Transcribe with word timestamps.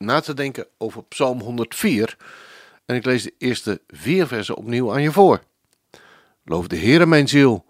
na 0.00 0.20
te 0.20 0.34
denken 0.34 0.66
over 0.78 1.04
Psalm 1.04 1.40
104. 1.40 2.16
En 2.86 2.96
ik 2.96 3.04
lees 3.04 3.22
de 3.22 3.34
eerste 3.38 3.80
vier 3.86 4.26
versen 4.26 4.56
opnieuw 4.56 4.92
aan 4.92 5.02
je 5.02 5.12
voor. 5.12 5.42
Loof 6.44 6.66
de 6.66 6.76
Heere 6.76 7.06
mijn 7.06 7.28
ziel. 7.28 7.64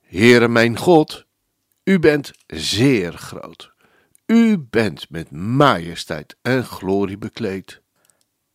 Heere 0.00 0.48
mijn 0.48 0.76
God, 0.76 1.26
u 1.84 1.98
bent 1.98 2.30
zeer 2.46 3.12
groot. 3.12 3.72
U 4.26 4.58
bent 4.58 5.10
met 5.10 5.30
majesteit 5.30 6.36
en 6.42 6.64
glorie 6.64 7.18
bekleed. 7.18 7.80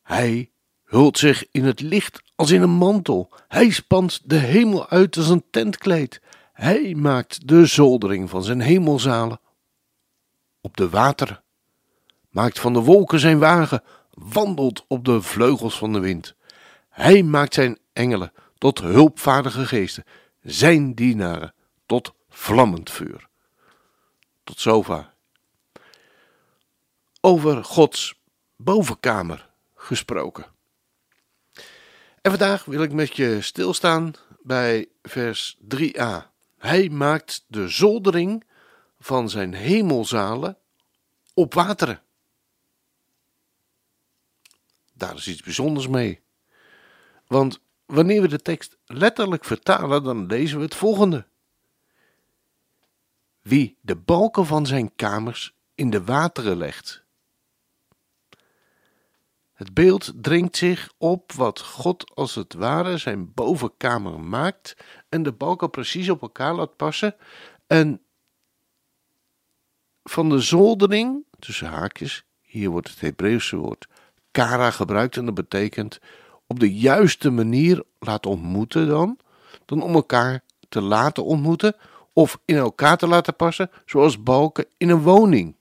Hij 0.01 0.51
hult 0.83 1.17
zich 1.17 1.45
in 1.51 1.63
het 1.63 1.79
licht 1.79 2.21
als 2.35 2.51
in 2.51 2.61
een 2.61 2.69
mantel. 2.69 3.33
Hij 3.47 3.69
spant 3.69 4.29
de 4.29 4.37
hemel 4.37 4.89
uit 4.89 5.17
als 5.17 5.29
een 5.29 5.45
tentkleed. 5.51 6.21
Hij 6.53 6.95
maakt 6.95 7.47
de 7.47 7.65
zoldering 7.65 8.29
van 8.29 8.43
zijn 8.43 8.61
hemelzalen 8.61 9.39
op 10.61 10.77
de 10.77 10.89
wateren 10.89 11.43
maakt 12.35 12.59
van 12.59 12.73
de 12.73 12.79
wolken 12.79 13.19
zijn 13.19 13.39
wagen, 13.39 13.83
wandelt 14.13 14.85
op 14.87 15.05
de 15.05 15.21
vleugels 15.21 15.77
van 15.77 15.93
de 15.93 15.99
wind. 15.99 16.35
Hij 16.89 17.23
maakt 17.23 17.53
zijn 17.53 17.77
engelen 17.93 18.31
tot 18.57 18.79
hulpvaardige 18.79 19.65
geesten, 19.65 20.03
zijn 20.41 20.93
dienaren 20.93 21.53
tot 21.85 22.13
vlammend 22.29 22.91
vuur. 22.91 23.27
Tot 24.43 24.59
zover. 24.59 25.13
Over 27.21 27.63
Gods 27.63 28.21
bovenkamer 28.55 29.49
gesproken. 29.75 30.45
En 32.21 32.31
vandaag 32.31 32.65
wil 32.65 32.81
ik 32.81 32.91
met 32.91 33.15
je 33.15 33.41
stilstaan 33.41 34.13
bij 34.41 34.87
vers 35.01 35.57
3a. 35.75 36.33
Hij 36.57 36.89
maakt 36.89 37.45
de 37.47 37.67
zoldering 37.67 38.43
van 38.99 39.29
zijn 39.29 39.53
hemelzalen 39.53 40.57
op 41.33 41.53
wateren. 41.53 42.03
Daar 44.97 45.15
is 45.15 45.27
iets 45.27 45.41
bijzonders 45.41 45.87
mee. 45.87 46.21
Want 47.27 47.59
wanneer 47.85 48.21
we 48.21 48.27
de 48.27 48.41
tekst 48.41 48.77
letterlijk 48.85 49.45
vertalen, 49.45 50.03
dan 50.03 50.25
lezen 50.25 50.57
we 50.57 50.63
het 50.63 50.75
volgende. 50.75 51.25
Wie 53.41 53.77
de 53.81 53.95
balken 53.95 54.45
van 54.45 54.65
zijn 54.65 54.95
kamers 54.95 55.55
in 55.75 55.89
de 55.89 56.03
wateren 56.03 56.57
legt. 56.57 57.03
Het 59.53 59.73
beeld 59.73 60.13
dringt 60.15 60.57
zich 60.57 60.93
op 60.97 61.31
wat 61.31 61.61
God 61.61 62.15
als 62.15 62.35
het 62.35 62.53
ware 62.53 62.97
zijn 62.97 63.33
bovenkamer 63.33 64.19
maakt 64.19 64.77
en 65.09 65.23
de 65.23 65.31
balken 65.31 65.69
precies 65.69 66.09
op 66.09 66.21
elkaar 66.21 66.53
laat 66.53 66.75
passen 66.75 67.15
en 67.67 68.01
van 70.03 70.29
de 70.29 70.39
zoldering, 70.39 71.25
tussen 71.39 71.67
haakjes, 71.67 72.25
hier 72.41 72.69
wordt 72.69 72.89
het 72.89 73.01
Hebreeuwse 73.01 73.55
woord 73.55 73.87
kara 74.35 74.71
gebruikt 74.71 75.17
en 75.17 75.25
dat 75.25 75.33
betekent 75.33 75.99
op 76.47 76.59
de 76.59 76.75
juiste 76.75 77.29
manier 77.29 77.83
laten 77.99 78.31
ontmoeten 78.31 78.87
dan, 78.87 79.17
dan 79.65 79.81
om 79.81 79.93
elkaar 79.93 80.43
te 80.69 80.81
laten 80.81 81.25
ontmoeten 81.25 81.75
of 82.13 82.39
in 82.45 82.55
elkaar 82.55 82.97
te 82.97 83.07
laten 83.07 83.35
passen, 83.35 83.69
zoals 83.85 84.23
balken 84.23 84.65
in 84.77 84.89
een 84.89 85.01
woning. 85.01 85.55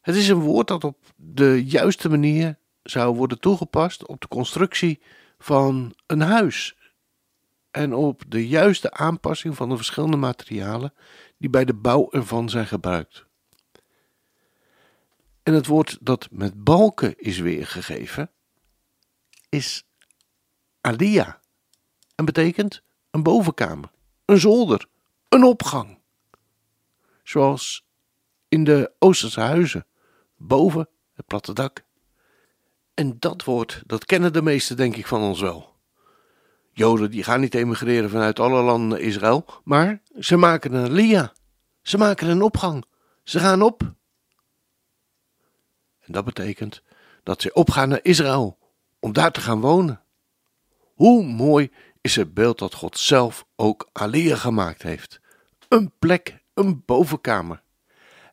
Het 0.00 0.16
is 0.16 0.28
een 0.28 0.40
woord 0.40 0.68
dat 0.68 0.84
op 0.84 0.98
de 1.16 1.64
juiste 1.64 2.08
manier 2.08 2.56
zou 2.82 3.16
worden 3.16 3.40
toegepast 3.40 4.06
op 4.06 4.20
de 4.20 4.28
constructie 4.28 5.00
van 5.38 5.94
een 6.06 6.20
huis 6.20 6.76
en 7.70 7.94
op 7.94 8.22
de 8.28 8.48
juiste 8.48 8.92
aanpassing 8.92 9.56
van 9.56 9.68
de 9.68 9.76
verschillende 9.76 10.16
materialen 10.16 10.92
die 11.38 11.50
bij 11.50 11.64
de 11.64 11.74
bouw 11.74 12.08
ervan 12.10 12.48
zijn 12.48 12.66
gebruikt. 12.66 13.30
En 15.42 15.54
het 15.54 15.66
woord 15.66 15.98
dat 16.00 16.28
met 16.30 16.64
balken 16.64 17.18
is 17.18 17.38
weergegeven, 17.38 18.30
is 19.48 19.84
alia. 20.80 21.40
En 22.14 22.24
betekent 22.24 22.82
een 23.10 23.22
bovenkamer, 23.22 23.90
een 24.24 24.38
zolder, 24.38 24.86
een 25.28 25.44
opgang. 25.44 25.98
Zoals 27.22 27.84
in 28.48 28.64
de 28.64 28.92
Oosterse 28.98 29.40
huizen, 29.40 29.86
boven 30.36 30.88
het 31.14 31.26
platte 31.26 31.52
dak. 31.52 31.84
En 32.94 33.16
dat 33.18 33.44
woord, 33.44 33.82
dat 33.86 34.04
kennen 34.04 34.32
de 34.32 34.42
meesten 34.42 34.76
denk 34.76 34.96
ik 34.96 35.06
van 35.06 35.22
ons 35.22 35.40
wel. 35.40 35.70
Joden 36.72 37.10
die 37.10 37.22
gaan 37.22 37.40
niet 37.40 37.54
emigreren 37.54 38.10
vanuit 38.10 38.40
alle 38.40 38.62
landen 38.62 39.00
Israël, 39.00 39.44
maar 39.64 40.02
ze 40.18 40.36
maken 40.36 40.72
een 40.74 40.90
alia. 40.90 41.32
Ze 41.82 41.98
maken 41.98 42.28
een 42.28 42.42
opgang. 42.42 42.84
Ze 43.22 43.38
gaan 43.38 43.62
op 43.62 43.94
en 46.02 46.12
dat 46.12 46.24
betekent 46.24 46.82
dat 47.22 47.42
ze 47.42 47.52
opgaan 47.52 47.88
naar 47.88 48.00
Israël 48.02 48.58
om 49.00 49.12
daar 49.12 49.32
te 49.32 49.40
gaan 49.40 49.60
wonen. 49.60 50.02
Hoe 50.94 51.24
mooi 51.24 51.70
is 52.00 52.16
het 52.16 52.34
beeld 52.34 52.58
dat 52.58 52.74
God 52.74 52.98
zelf 52.98 53.46
ook 53.56 53.88
Alea 53.92 54.36
gemaakt 54.36 54.82
heeft. 54.82 55.20
Een 55.68 55.92
plek, 55.98 56.38
een 56.54 56.82
bovenkamer. 56.84 57.62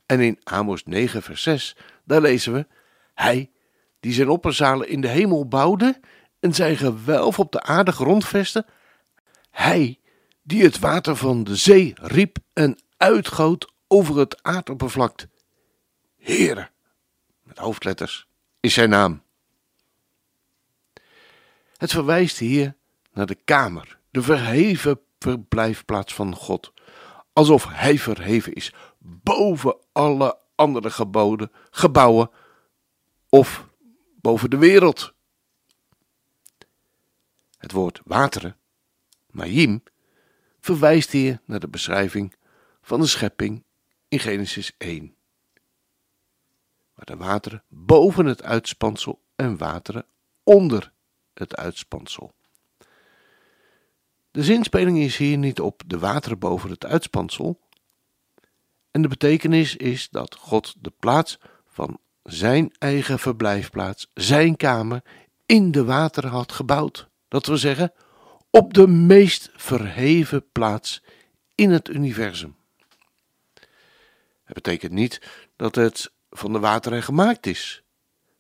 En 0.06 0.20
in 0.20 0.40
Amos 0.44 0.84
9 0.86 1.22
vers 1.22 1.44
6, 1.44 1.76
daar 2.04 2.22
lezen 2.22 2.54
we, 2.54 2.68
Hij 3.14 3.52
die 4.00 4.14
zijn 4.14 4.30
opperzalen 4.30 4.88
in 4.90 5.02
de 5.02 5.08
hemel 5.08 5.48
bouwde 5.48 6.00
en 6.40 6.54
zijn 6.54 6.78
gewelf 6.78 7.40
op 7.40 7.52
de 7.52 7.62
aarde 7.62 7.92
grondvestte, 7.92 8.66
Hij 9.50 10.00
die 10.42 10.64
het 10.64 10.80
water 10.80 11.16
van 11.16 11.44
de 11.44 11.56
zee 11.56 11.94
riep 12.02 12.38
en 12.54 12.80
uitgoot 12.98 13.72
over 13.88 14.18
het 14.18 14.44
aardoppervlak. 14.44 15.28
Heere, 16.18 16.60
met 16.60 16.79
hoofdletters, 17.60 18.28
is 18.60 18.74
zijn 18.74 18.90
naam. 18.90 19.24
Het 21.78 21.92
verwijst 21.92 22.38
hier 22.38 22.76
naar 23.14 23.26
de 23.26 23.38
kamer, 23.46 24.00
de 24.12 24.22
verheven 24.22 25.00
verblijfplaats 25.20 26.14
van 26.14 26.36
God, 26.36 26.74
alsof 27.34 27.66
hij 27.68 27.98
verheven 27.98 28.54
is 28.54 28.74
boven 28.98 29.78
alle 29.92 30.38
andere 30.56 30.90
geboden, 30.90 31.52
gebouwen 31.70 32.32
of 33.30 33.68
boven 34.22 34.50
de 34.50 34.58
wereld. 34.58 35.14
Het 37.58 37.72
woord 37.72 38.02
wateren, 38.04 38.58
Mayim, 39.30 39.84
verwijst 40.60 41.12
hier 41.12 41.42
naar 41.46 41.60
de 41.60 41.68
beschrijving 41.68 42.36
van 42.82 43.00
de 43.00 43.08
schepping 43.08 43.64
in 44.08 44.20
Genesis 44.20 44.72
1 44.78 45.16
waar 47.00 47.18
de 47.18 47.24
wateren 47.24 47.64
boven 47.68 48.26
het 48.26 48.44
uitspansel 48.44 49.20
en 49.36 49.58
wateren 49.58 50.06
onder 50.44 50.92
het 51.34 51.56
uitspansel. 51.56 52.34
De 54.32 54.44
zinspeling 54.44 54.98
is 54.98 55.18
hier 55.18 55.38
niet 55.38 55.60
op 55.60 55.82
de 55.86 56.00
wateren 56.00 56.40
boven 56.40 56.70
het 56.70 56.86
uitspansel. 56.86 57.60
En 58.92 59.02
de 59.02 59.08
betekenis 59.08 59.76
is 59.76 60.10
dat 60.10 60.36
God 60.36 60.76
de 60.80 60.94
plaats 61.00 61.40
van 61.68 62.00
zijn 62.24 62.72
eigen 62.80 63.20
verblijfplaats, 63.20 64.10
zijn 64.14 64.58
kamer, 64.58 65.02
in 65.46 65.72
de 65.72 65.84
wateren 65.84 66.30
had 66.30 66.52
gebouwd. 66.52 67.08
Dat 67.28 67.46
wil 67.46 67.58
zeggen, 67.58 67.94
op 68.50 68.74
de 68.74 68.88
meest 68.88 69.50
verheven 69.54 70.52
plaats 70.52 71.04
in 71.56 71.72
het 71.72 71.90
universum. 71.90 72.56
Het 74.44 74.54
betekent 74.54 74.92
niet 74.92 75.22
dat 75.56 75.76
het 75.76 76.12
van 76.30 76.54
de 76.54 76.60
wateren 76.60 77.04
gemaakt 77.04 77.46
is, 77.46 77.84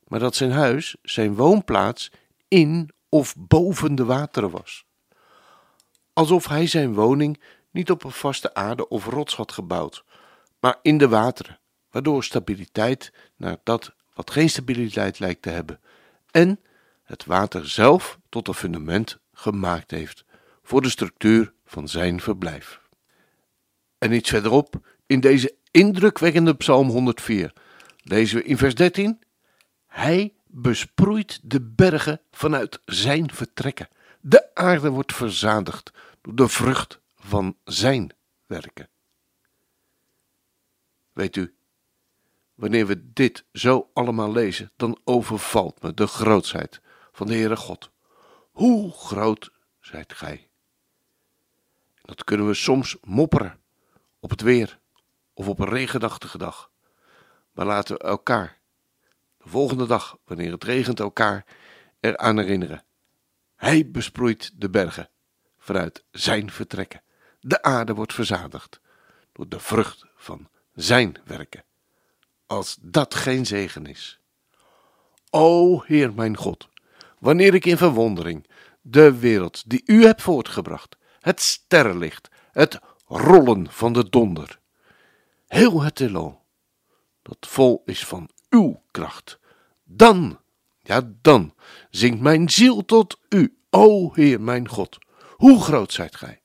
maar 0.07 0.19
dat 0.19 0.35
zijn 0.35 0.51
huis, 0.51 0.95
zijn 1.01 1.35
woonplaats, 1.35 2.11
in 2.47 2.89
of 3.09 3.35
boven 3.37 3.95
de 3.95 4.05
wateren 4.05 4.49
was. 4.49 4.85
Alsof 6.13 6.47
hij 6.47 6.67
zijn 6.67 6.93
woning 6.93 7.41
niet 7.71 7.91
op 7.91 8.03
een 8.03 8.11
vaste 8.11 8.53
aarde 8.53 8.87
of 8.87 9.05
rots 9.05 9.35
had 9.35 9.51
gebouwd, 9.51 10.03
maar 10.59 10.79
in 10.81 10.97
de 10.97 11.07
wateren, 11.07 11.59
waardoor 11.91 12.23
stabiliteit 12.23 13.13
naar 13.35 13.57
dat 13.63 13.93
wat 14.13 14.31
geen 14.31 14.49
stabiliteit 14.49 15.19
lijkt 15.19 15.41
te 15.41 15.49
hebben, 15.49 15.79
en 16.31 16.59
het 17.03 17.25
water 17.25 17.69
zelf 17.69 18.19
tot 18.29 18.47
een 18.47 18.53
fundament 18.53 19.19
gemaakt 19.33 19.91
heeft 19.91 20.25
voor 20.63 20.81
de 20.81 20.89
structuur 20.89 21.53
van 21.65 21.87
zijn 21.87 22.21
verblijf. 22.21 22.81
En 23.97 24.11
iets 24.11 24.29
verderop, 24.29 24.75
in 25.05 25.19
deze 25.19 25.55
indrukwekkende 25.71 26.55
Psalm 26.55 26.89
104, 26.89 27.53
lezen 28.09 28.37
we 28.37 28.43
in 28.43 28.57
vers 28.57 28.75
13. 28.75 29.21
Hij 29.87 30.33
besproeit 30.45 31.39
de 31.43 31.61
bergen 31.61 32.21
vanuit 32.31 32.79
zijn 32.85 33.33
vertrekken. 33.33 33.89
De 34.21 34.55
aarde 34.55 34.89
wordt 34.89 35.13
verzadigd 35.13 35.91
door 36.21 36.35
de 36.35 36.47
vrucht 36.47 36.99
van 37.15 37.55
zijn 37.63 38.11
werken. 38.45 38.89
Weet 41.13 41.35
u, 41.35 41.53
wanneer 42.55 42.87
we 42.87 43.13
dit 43.13 43.43
zo 43.53 43.89
allemaal 43.93 44.31
lezen, 44.31 44.71
dan 44.75 44.99
overvalt 45.03 45.81
me 45.81 45.93
de 45.93 46.07
grootsheid 46.07 46.81
van 47.11 47.27
de 47.27 47.33
Heere 47.33 47.55
God. 47.55 47.89
Hoe 48.51 48.91
groot 48.91 49.51
zijt 49.79 50.13
gij? 50.13 50.47
Dat 52.01 52.23
kunnen 52.23 52.47
we 52.47 52.53
soms 52.53 52.97
mopperen 53.03 53.59
op 54.19 54.29
het 54.29 54.41
weer 54.41 54.79
of 55.33 55.47
op 55.47 55.59
een 55.59 55.69
regenachtige 55.69 56.37
dag. 56.37 56.69
Maar 57.59 57.67
laten 57.67 57.97
we 57.97 58.03
elkaar 58.03 58.59
de 59.37 59.49
volgende 59.49 59.85
dag, 59.85 60.17
wanneer 60.25 60.51
het 60.51 60.63
regent, 60.63 60.99
elkaar 60.99 61.45
eraan 61.99 62.37
herinneren. 62.37 62.83
Hij 63.55 63.91
besproeit 63.91 64.51
de 64.55 64.69
bergen 64.69 65.09
vanuit 65.57 66.03
zijn 66.11 66.51
vertrekken. 66.51 67.01
De 67.39 67.61
aarde 67.61 67.93
wordt 67.93 68.13
verzadigd 68.13 68.79
door 69.31 69.49
de 69.49 69.59
vrucht 69.59 70.05
van 70.15 70.49
zijn 70.73 71.17
werken. 71.25 71.63
Als 72.45 72.77
dat 72.81 73.15
geen 73.15 73.45
zegen 73.45 73.85
is. 73.85 74.19
O 75.29 75.81
Heer 75.85 76.13
mijn 76.13 76.37
God, 76.37 76.69
wanneer 77.17 77.53
ik 77.53 77.65
in 77.65 77.77
verwondering 77.77 78.47
de 78.81 79.19
wereld 79.19 79.69
die 79.69 79.81
u 79.85 80.05
hebt 80.05 80.21
voortgebracht, 80.21 80.97
het 81.19 81.41
sterrenlicht, 81.41 82.29
het 82.51 82.79
rollen 83.05 83.71
van 83.71 83.93
de 83.93 84.09
donder, 84.09 84.59
heel 85.47 85.81
het 85.81 85.97
heelal, 85.99 86.39
dat 87.29 87.49
vol 87.51 87.81
is 87.85 88.05
van 88.05 88.29
uw 88.49 88.81
kracht, 88.91 89.39
dan, 89.83 90.39
ja 90.79 91.11
dan, 91.21 91.53
zingt 91.89 92.19
mijn 92.19 92.49
ziel 92.49 92.85
tot 92.85 93.17
u, 93.29 93.57
o 93.69 94.13
Heer 94.13 94.41
mijn 94.41 94.67
God. 94.67 94.97
Hoe 95.35 95.61
groot 95.61 95.93
zijt 95.93 96.15
gij? 96.15 96.41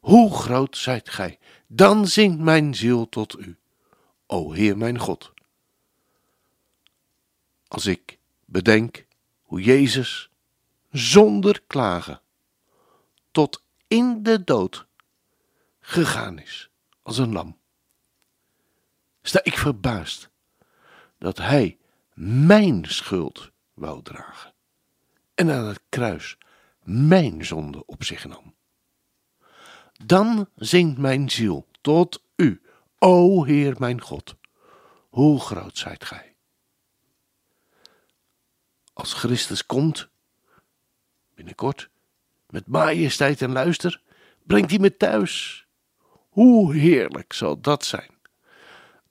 Hoe 0.00 0.34
groot 0.34 0.76
zijt 0.76 1.10
gij? 1.10 1.38
Dan 1.66 2.06
zingt 2.06 2.38
mijn 2.38 2.74
ziel 2.74 3.08
tot 3.08 3.38
u, 3.38 3.58
o 4.26 4.52
Heer 4.52 4.78
mijn 4.78 4.98
God. 4.98 5.32
Als 7.68 7.86
ik 7.86 8.18
bedenk 8.44 9.06
hoe 9.42 9.62
Jezus 9.62 10.30
zonder 10.90 11.62
klagen 11.66 12.20
tot 13.30 13.62
in 13.88 14.22
de 14.22 14.44
dood 14.44 14.86
gegaan 15.80 16.38
is 16.38 16.70
als 17.02 17.18
een 17.18 17.32
lam, 17.32 17.56
sta 19.28 19.40
ik 19.42 19.58
verbaasd 19.58 20.30
dat 21.18 21.38
Hij 21.38 21.78
mijn 22.14 22.84
schuld 22.84 23.50
wou 23.74 24.02
dragen 24.02 24.54
en 25.34 25.50
aan 25.50 25.66
het 25.66 25.80
kruis 25.88 26.38
mijn 26.82 27.44
zonde 27.44 27.86
op 27.86 28.04
zich 28.04 28.24
nam. 28.24 28.54
Dan 30.04 30.48
zingt 30.54 30.98
mijn 30.98 31.30
ziel 31.30 31.66
tot 31.80 32.22
u, 32.36 32.62
o 32.98 33.44
Heer 33.44 33.74
mijn 33.78 34.00
God, 34.00 34.36
hoe 35.08 35.40
groot 35.40 35.78
zijt 35.78 36.04
gij. 36.04 36.34
Als 38.92 39.12
Christus 39.12 39.66
komt, 39.66 40.08
binnenkort, 41.34 41.90
met 42.48 42.66
majesteit 42.66 43.42
en 43.42 43.52
luister, 43.52 44.02
brengt 44.42 44.70
hij 44.70 44.78
me 44.78 44.96
thuis. 44.96 45.66
Hoe 46.28 46.74
heerlijk 46.74 47.32
zal 47.32 47.60
dat 47.60 47.84
zijn. 47.84 48.15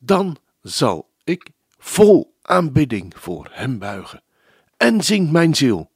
Dan 0.05 0.37
zal 0.61 1.09
ik 1.23 1.51
vol 1.77 2.35
aanbidding 2.41 3.17
voor 3.17 3.47
hem 3.51 3.79
buigen 3.79 4.23
en 4.77 5.03
zingt 5.03 5.31
mijn 5.31 5.55
ziel. 5.55 5.91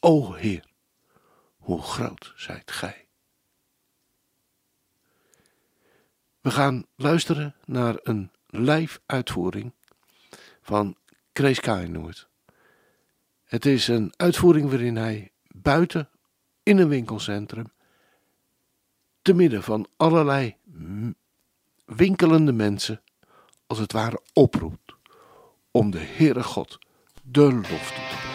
O 0.00 0.32
Heer, 0.32 0.64
hoe 1.56 1.82
groot 1.82 2.32
zijt 2.36 2.70
gij. 2.70 3.06
We 6.40 6.50
gaan 6.50 6.86
luisteren 6.96 7.54
naar 7.64 7.98
een 8.02 8.30
live 8.46 9.00
uitvoering 9.06 9.72
van 10.60 10.96
Krees 11.32 11.60
Kainoord. 11.60 12.28
Het 13.44 13.66
is 13.66 13.88
een 13.88 14.12
uitvoering 14.16 14.68
waarin 14.68 14.96
hij 14.96 15.32
buiten 15.48 16.10
in 16.62 16.78
een 16.78 16.88
winkelcentrum, 16.88 17.72
te 19.22 19.34
midden 19.34 19.62
van 19.62 19.88
allerlei 19.96 20.56
winkelende 21.96 22.52
mensen, 22.52 23.02
als 23.66 23.78
het 23.78 23.92
ware 23.92 24.20
oproept 24.32 24.94
om 25.70 25.90
de 25.90 25.98
Heere 26.00 26.42
God 26.42 26.78
de 27.22 27.52
lof 27.52 27.62
toe 27.64 28.06
te 28.10 28.16
brengen. 28.20 28.31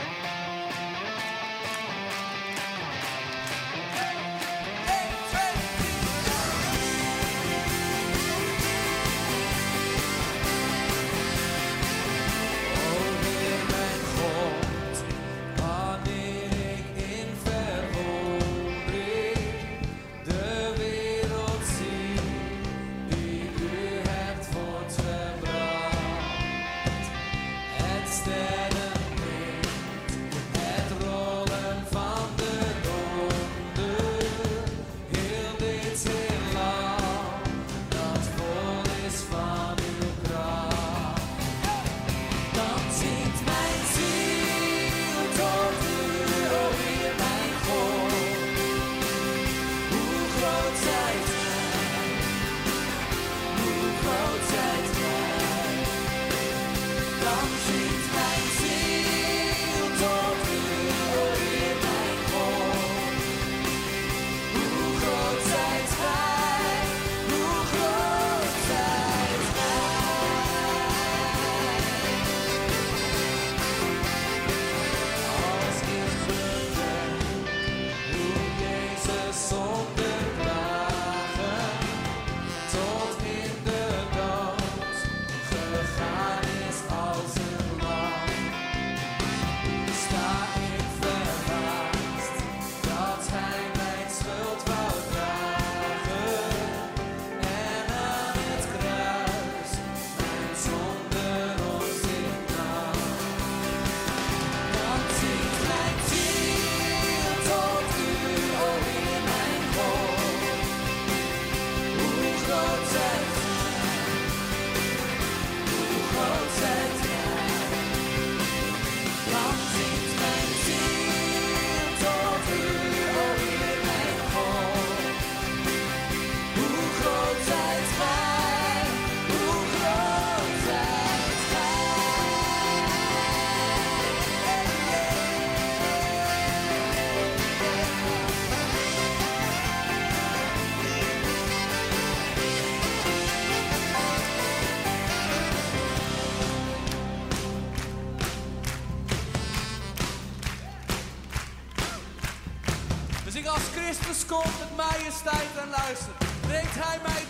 Komt 154.28 154.60
met 154.60 154.76
majesteit 154.76 155.52
en 155.64 155.70
luister. 155.70 156.14
Brengt 156.48 156.76
hij 156.76 157.00
mij 157.04 157.27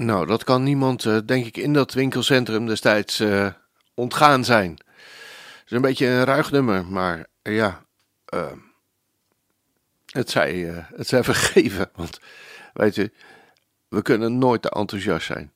Nou, 0.00 0.26
dat 0.26 0.44
kan 0.44 0.62
niemand, 0.62 1.04
eh, 1.04 1.18
denk 1.24 1.46
ik, 1.46 1.56
in 1.56 1.72
dat 1.72 1.92
winkelcentrum 1.92 2.66
destijds 2.66 3.20
eh, 3.20 3.46
ontgaan 3.94 4.44
zijn. 4.44 4.70
Het 4.70 5.64
is 5.64 5.70
een 5.70 5.80
beetje 5.80 6.06
een 6.06 6.24
ruig 6.24 6.50
nummer, 6.50 6.86
maar 6.86 7.26
eh, 7.42 7.54
ja, 7.54 7.84
het, 10.06 10.30
zij, 10.30 10.84
het 10.94 11.08
zij 11.08 11.24
vergeven. 11.32 11.90
Want, 11.94 12.18
weet 12.72 12.94
je, 12.94 13.12
we 13.88 14.02
kunnen 14.02 14.38
nooit 14.38 14.62
te 14.62 14.70
enthousiast 14.70 15.26
zijn 15.26 15.52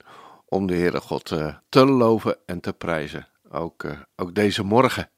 om 0.49 0.67
de 0.67 0.75
Heere 0.75 1.01
God 1.01 1.33
te 1.69 1.85
loven 1.87 2.37
en 2.47 2.61
te 2.61 2.73
prijzen. 2.73 3.29
Ook, 3.51 3.85
ook 4.17 4.35
deze 4.35 4.63
morgen. 4.63 5.11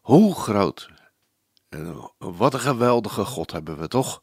Hoe 0.00 0.34
groot 0.34 0.90
en 1.68 2.10
wat 2.18 2.54
een 2.54 2.60
geweldige 2.60 3.24
God 3.24 3.52
hebben 3.52 3.78
we 3.78 3.88
toch? 3.88 4.22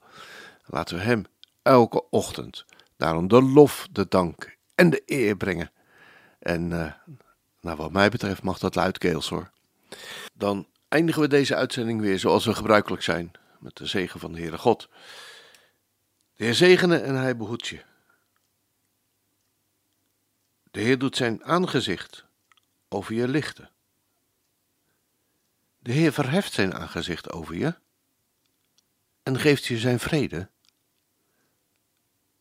Laten 0.65 0.97
we 0.97 1.03
Hem 1.03 1.25
elke 1.61 2.09
ochtend 2.09 2.65
daarom 2.99 3.27
de 3.27 3.41
lof, 3.41 3.87
de 3.91 4.05
dank 4.09 4.57
en 4.75 4.89
de 4.89 5.03
eer 5.05 5.35
brengen. 5.35 5.71
En 6.39 6.71
eh, 6.71 6.93
nou, 7.61 7.77
wat 7.77 7.91
mij 7.91 8.09
betreft 8.09 8.43
mag 8.43 8.59
dat 8.59 8.75
luidkeels 8.75 9.29
hoor. 9.29 9.51
Dan 10.33 10.67
eindigen 10.87 11.21
we 11.21 11.27
deze 11.27 11.55
uitzending 11.55 12.01
weer 12.01 12.19
zoals 12.19 12.45
we 12.45 12.53
gebruikelijk 12.53 13.03
zijn. 13.03 13.31
Met 13.59 13.75
de 13.75 13.85
zegen 13.85 14.19
van 14.19 14.31
de 14.31 14.39
Heere 14.39 14.57
God. 14.57 14.89
De 16.35 16.43
Heer 16.43 16.53
zegene 16.53 16.97
en 16.97 17.15
hij 17.15 17.37
behoedt 17.37 17.67
je. 17.67 17.81
De 20.71 20.79
Heer 20.79 20.97
doet 20.97 21.15
zijn 21.15 21.43
aangezicht 21.43 22.25
over 22.89 23.13
je 23.13 23.27
lichten. 23.27 23.69
De 25.79 25.91
Heer 25.91 26.13
verheft 26.13 26.53
zijn 26.53 26.73
aangezicht 26.73 27.31
over 27.31 27.55
je 27.55 27.75
en 29.23 29.39
geeft 29.39 29.65
je 29.65 29.77
zijn 29.77 29.99
vrede, 29.99 30.49